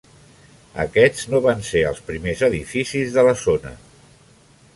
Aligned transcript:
Aquests 0.83 1.27
no 1.33 1.41
van 1.47 1.61
ser 1.67 1.83
els 1.91 2.01
primers 2.07 2.43
edificis 2.49 3.15
de 3.19 3.27
la 3.29 3.37
zona. 3.45 3.77